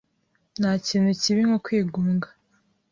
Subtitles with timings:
[0.59, 2.27] Ntakintu kibi nko kwigunga.